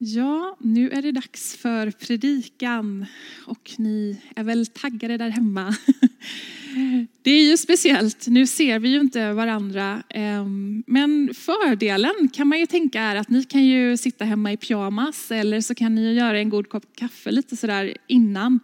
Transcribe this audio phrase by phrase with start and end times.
[0.00, 3.06] Ja, nu är det dags för predikan
[3.46, 5.74] och ni är väl taggade där hemma.
[7.22, 10.02] Det är ju speciellt, nu ser vi ju inte varandra.
[10.08, 14.56] Ehm, men fördelen kan man ju tänka är att ni kan ju sitta hemma i
[14.56, 18.60] pyjamas eller så kan ni ju göra en god kopp kaffe lite sådär innan.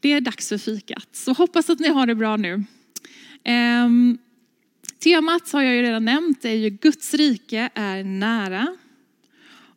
[0.00, 2.64] Det är dags för fikat, så hoppas att ni har det bra nu.
[3.44, 4.18] Ehm,
[4.98, 8.76] temat har jag ju redan nämnt, det är ju Guds rike är nära.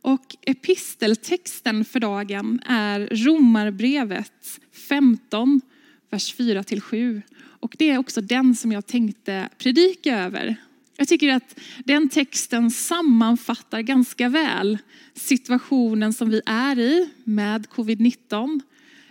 [0.07, 4.59] Och episteltexten för dagen är Romarbrevet
[4.89, 5.61] 15,
[6.09, 7.21] vers 4-7.
[7.59, 10.55] Och det är också den som jag tänkte predika över.
[10.97, 14.77] Jag tycker att den texten sammanfattar ganska väl
[15.13, 18.59] situationen som vi är i med covid-19.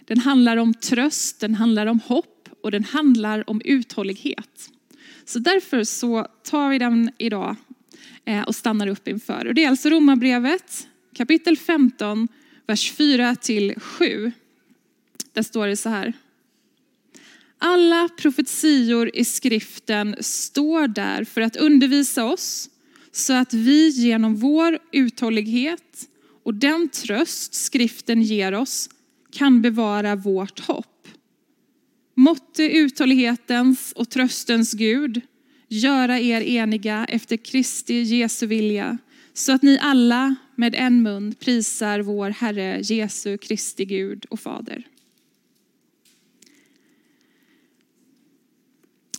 [0.05, 4.71] Den handlar om tröst, den handlar om hopp och den handlar om uthållighet.
[5.25, 7.57] Så därför så tar vi den idag
[8.25, 9.47] Eh, och stannar upp inför.
[9.47, 12.29] Och det är alltså Romarbrevet kapitel 15,
[12.67, 14.33] vers 4 till 7.
[15.33, 16.13] Där står det så här.
[17.59, 22.71] Alla profetior i skriften står där för att undervisa oss
[23.13, 26.09] så att vi genom vår uthållighet
[26.43, 28.91] och den tröst skriften ger oss
[29.31, 31.09] kan bevara vårt hopp.
[32.15, 35.21] Måtte uthållighetens och tröstens Gud
[35.69, 38.99] göra er eniga efter Kristi Jesu vilja,
[39.35, 44.87] så att ni alla med en mun prisar vår Herre Jesu Kristi Gud och Fader.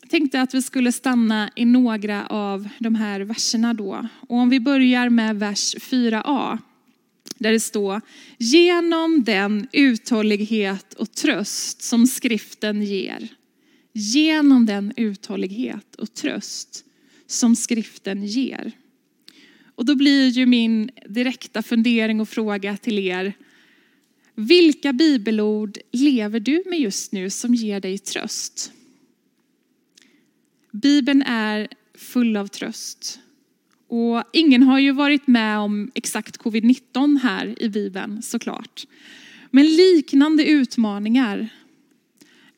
[0.02, 4.08] Jag tänkte att vi skulle stanna i några av de här verserna då.
[4.28, 6.60] Och om vi börjar med vers 4a,
[7.38, 8.02] där det står,
[8.38, 13.37] genom den uthållighet och tröst som skriften ger
[13.98, 16.86] genom den uthållighet och tröst
[17.28, 18.72] som skriften ger.
[19.76, 23.34] Och då blir ju min direkta fundering och fråga till er,
[24.36, 28.72] vilka bibelord lever du med just nu som ger dig tröst?
[30.72, 33.20] Bibeln är full av tröst.
[33.88, 38.86] Och ingen har ju varit med om exakt covid-19 här i Bibeln såklart.
[39.52, 41.50] Men liknande utmaningar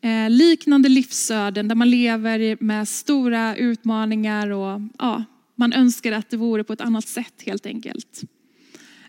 [0.01, 5.23] Eh, liknande livsöden där man lever med stora utmaningar och ja,
[5.55, 8.21] man önskar att det vore på ett annat sätt helt enkelt.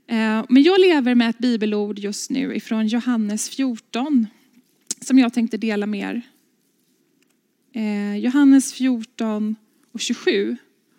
[0.07, 4.27] Eh, men jag lever med ett bibelord just nu ifrån Johannes 14
[5.01, 6.23] som jag tänkte dela med er.
[7.73, 9.57] Eh, Johannes 14
[9.93, 10.57] och 27.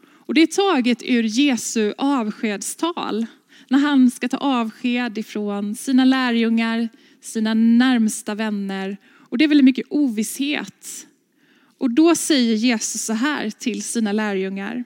[0.09, 3.25] Och det är taget ur Jesu avskedstal
[3.67, 6.89] när han ska ta avsked ifrån sina lärjungar,
[7.21, 8.97] sina närmsta vänner
[9.31, 11.07] och det är väldigt mycket ovisshet.
[11.77, 14.83] Och då säger Jesus så här till sina lärjungar.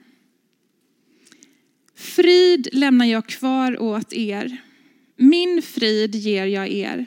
[1.94, 4.56] Frid lämnar jag kvar åt er.
[5.16, 7.06] Min frid ger jag er.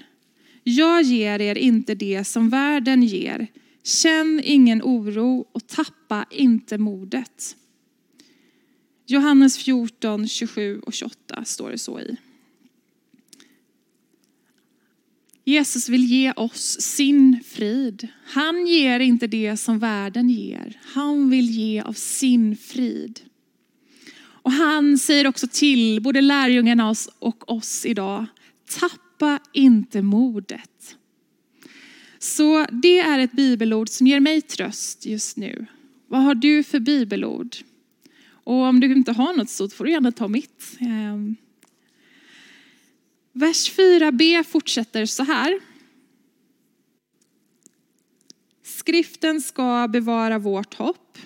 [0.64, 3.48] Jag ger er inte det som världen ger.
[3.84, 7.56] Känn ingen oro och tappa inte modet.
[9.06, 12.18] Johannes 14, 27 och 28 står det så i.
[15.50, 18.08] Jesus vill ge oss sin frid.
[18.26, 20.80] Han ger inte det som världen ger.
[20.84, 23.20] Han vill ge av sin frid.
[24.22, 28.26] Och han säger också till både lärjungarna och oss idag,
[28.80, 30.96] tappa inte modet.
[32.20, 35.66] Så det är ett bibelord som ger mig tröst just nu.
[36.08, 37.56] Vad har du för bibelord?
[38.32, 40.78] Och om du inte har något så får du gärna ta mitt.
[40.80, 41.36] Ehm,
[43.32, 45.60] Vers 4b fortsätter så här.
[48.64, 51.18] Skriften ska bevara vårt hopp.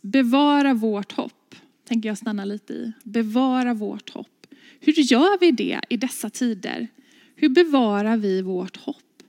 [0.00, 1.54] Bevara vårt hopp,
[1.84, 2.92] tänker jag stanna lite i.
[3.04, 4.46] Bevara vårt hopp.
[4.80, 6.88] Hur gör vi det i dessa tider?
[7.34, 9.22] Hur bevarar vi vårt hopp?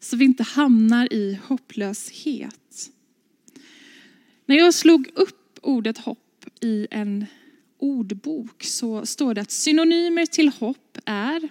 [0.00, 2.90] Så vi inte hamnar i hopplöshet.
[4.46, 7.26] När jag slog upp ordet hopp i en
[7.78, 11.48] ordbok så står det att synonymer till hopp är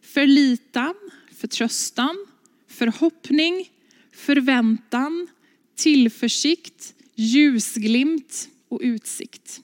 [0.00, 0.94] förlitan,
[1.32, 2.26] förtröstan,
[2.68, 3.70] förhoppning,
[4.12, 5.28] förväntan,
[5.76, 9.60] tillförsikt, ljusglimt och utsikt.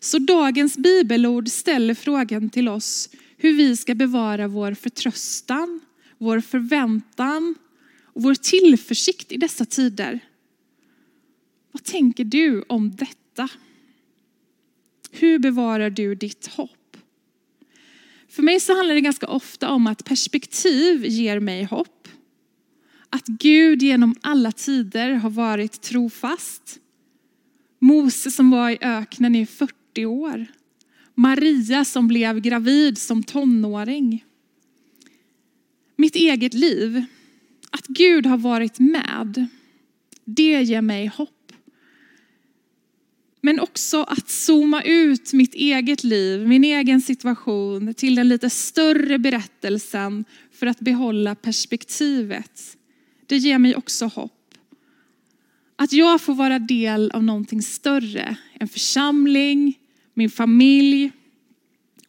[0.00, 5.80] Så dagens bibelord ställer frågan till oss hur vi ska bevara vår förtröstan,
[6.18, 7.54] vår förväntan
[8.02, 10.20] och vår tillförsikt i dessa tider.
[11.72, 13.48] Vad tänker du om detta?
[15.10, 16.96] Hur bevarar du ditt hopp?
[18.28, 22.08] För mig så handlar det ganska ofta om att perspektiv ger mig hopp.
[23.10, 26.78] Att Gud genom alla tider har varit trofast.
[27.78, 30.46] Mose som var i öknen i 40 år.
[31.14, 34.24] Maria som blev gravid som tonåring.
[35.96, 37.04] Mitt eget liv,
[37.70, 39.46] att Gud har varit med,
[40.24, 41.39] det ger mig hopp.
[43.40, 49.18] Men också att zooma ut mitt eget liv, min egen situation till den lite större
[49.18, 52.76] berättelsen för att behålla perspektivet.
[53.26, 54.54] Det ger mig också hopp.
[55.76, 59.78] Att jag får vara del av någonting större, en församling,
[60.14, 61.12] min familj.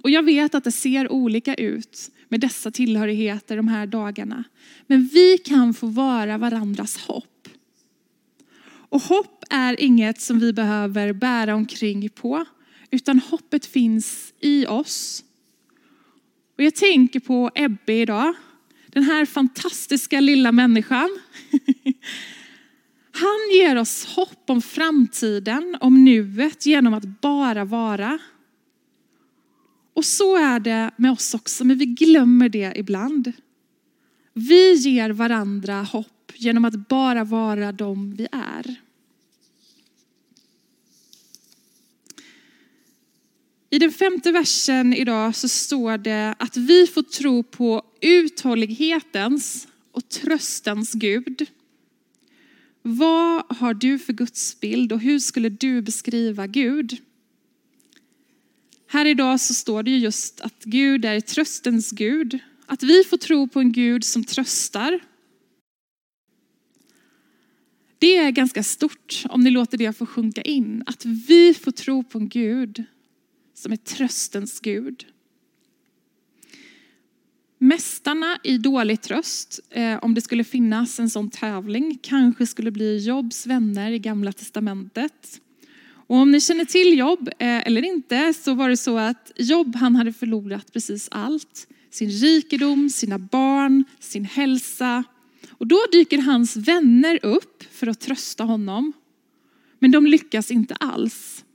[0.04, 4.44] Och jag vet att det ser olika ut med dessa tillhörigheter de här dagarna.
[4.88, 7.31] Men vi kan få vara varandras hopp.
[8.92, 12.46] Och hopp är inget som vi behöver bära omkring på,
[12.92, 15.24] utan hoppet finns i oss.
[16.58, 18.34] Och jag tänker på Ebbe idag,
[18.88, 21.10] den här fantastiska lilla människan.
[23.12, 28.20] Han ger oss hopp om framtiden, om nuet genom att bara vara.
[29.94, 33.32] Och så är det med oss också, men vi glömmer det ibland.
[34.34, 38.76] Vi ger varandra hopp genom att bara vara de vi är.
[43.70, 50.10] I den femte versen idag så står det att vi får tro på uthållighetens och
[50.10, 51.46] tröstens Gud.
[52.82, 56.98] Vad har du för gudsbild och hur skulle du beskriva Gud?
[58.88, 62.40] Här idag så står det just att Gud är tröstens Gud.
[62.66, 65.00] Att vi får tro på en Gud som tröstar.
[68.01, 70.83] Det är ganska stort om ni låter det få sjunka in.
[70.86, 72.83] Att vi får tro på en Gud
[73.53, 75.06] som är tröstens Gud.
[77.57, 82.98] Mästarna i dålig tröst, eh, om det skulle finnas en sån tävling, kanske skulle bli
[82.98, 85.42] Jobs vänner i Gamla Testamentet.
[86.07, 89.75] Och om ni känner till Jobb eh, eller inte så var det så att Jobb
[89.75, 91.68] han hade förlorat precis allt.
[91.92, 95.03] Sin rikedom, sina barn, sin hälsa.
[95.62, 98.94] Och då dyker hans vänner upp för att trösta honom.
[99.80, 101.46] Men de lyckas inte alls.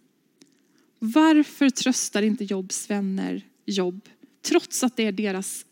[0.98, 4.08] Varför tröstar inte Jobs vänner Jobb
[4.42, 5.66] trots att det är deras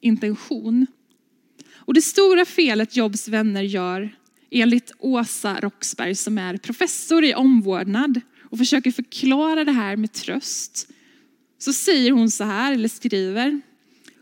[0.00, 0.86] intention?
[1.74, 4.16] Och det stora felet Jobs vänner gör
[4.50, 10.90] enligt Åsa Roxberg som är professor i omvårdnad och försöker förklara det här med tröst.
[11.58, 13.60] Så säger hon så här, eller skriver.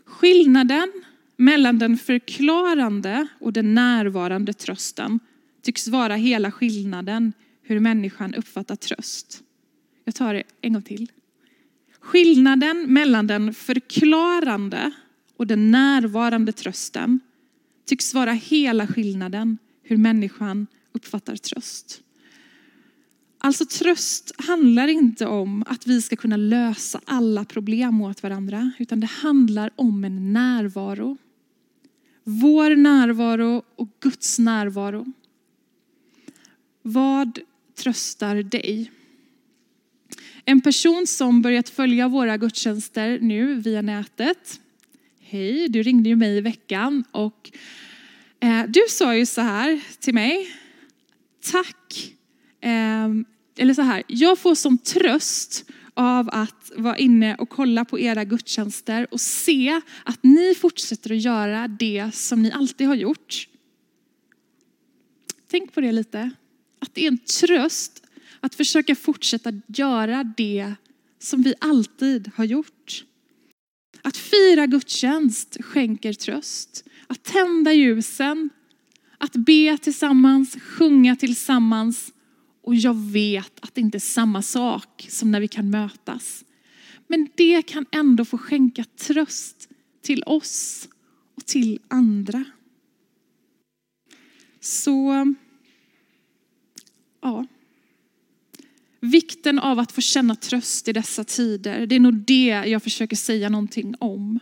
[0.05, 0.91] Skillnaden
[1.39, 5.19] mellan den förklarande och den närvarande trösten
[5.61, 9.43] tycks vara hela skillnaden hur människan uppfattar tröst.
[10.05, 11.11] Jag tar det en gång till.
[11.99, 14.91] Skillnaden mellan den förklarande
[15.37, 17.19] och den närvarande trösten
[17.85, 22.01] tycks vara hela skillnaden hur människan uppfattar tröst.
[23.37, 28.99] Alltså tröst handlar inte om att vi ska kunna lösa alla problem åt varandra, utan
[28.99, 31.17] det handlar om en närvaro.
[32.23, 35.05] Vår närvaro och Guds närvaro.
[36.81, 37.39] Vad
[37.75, 38.91] tröstar dig?
[40.45, 44.59] En person som börjat följa våra gudstjänster nu via nätet.
[45.19, 47.51] Hej, du ringde ju mig i veckan och
[48.39, 50.47] eh, du sa ju så här till mig.
[51.51, 52.13] Tack.
[52.61, 53.09] Eh,
[53.57, 58.23] eller så här, jag får som tröst av att vara inne och kolla på era
[58.23, 63.47] gudstjänster och se att ni fortsätter att göra det som ni alltid har gjort.
[65.51, 66.31] Tänk på det lite.
[66.79, 68.03] Att det är en tröst
[68.39, 70.73] att försöka fortsätta göra det
[71.19, 73.03] som vi alltid har gjort.
[74.01, 76.83] Att fira gudstjänst skänker tröst.
[77.07, 78.49] Att tända ljusen,
[79.17, 82.11] att be tillsammans, sjunga tillsammans.
[82.61, 86.45] Och jag vet att det inte är samma sak som när vi kan mötas.
[87.07, 89.69] Men det kan ändå få skänka tröst
[90.01, 90.89] till oss
[91.35, 92.43] och till andra.
[94.59, 95.25] Så,
[97.21, 97.45] ja.
[98.99, 103.15] Vikten av att få känna tröst i dessa tider, det är nog det jag försöker
[103.15, 104.39] säga någonting om.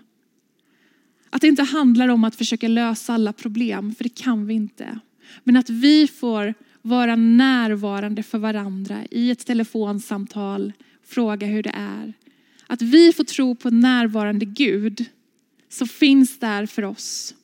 [1.29, 4.99] Att det inte handlar om att försöka lösa alla problem, för det kan vi inte.
[5.43, 6.53] Men att vi får
[6.87, 12.13] vara närvarande för varandra i ett telefonsamtal, fråga hur det är.
[12.67, 15.05] Att vi får tro på närvarande Gud
[15.69, 17.35] som finns där för oss.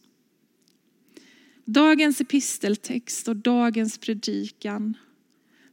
[1.65, 4.97] Dagens episteltext och dagens predikan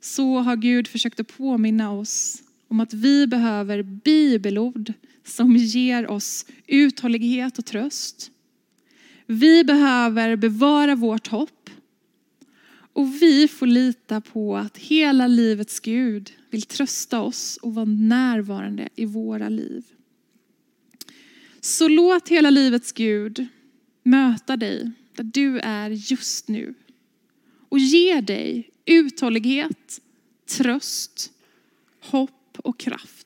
[0.01, 4.93] så har Gud försökt att påminna oss om att vi behöver bibelord
[5.25, 8.31] som ger oss uthållighet och tröst.
[9.27, 11.60] Vi behöver bevara vårt hopp.
[12.93, 18.89] Och vi får lita på att hela livets Gud vill trösta oss och vara närvarande
[18.95, 19.85] i våra liv.
[21.61, 23.47] Så låt hela livets Gud
[24.03, 26.75] möta dig där du är just nu
[27.69, 30.01] och ge dig uthållighet,
[30.47, 31.33] tröst,
[32.01, 33.17] hopp och kraft.